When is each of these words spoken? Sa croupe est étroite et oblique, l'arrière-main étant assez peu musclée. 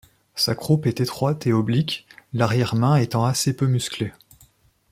Sa 0.33 0.55
croupe 0.55 0.87
est 0.87 0.99
étroite 0.99 1.45
et 1.45 1.53
oblique, 1.53 2.07
l'arrière-main 2.33 2.95
étant 2.95 3.23
assez 3.23 3.55
peu 3.55 3.67
musclée. 3.67 4.11